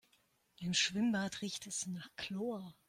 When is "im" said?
0.57-0.73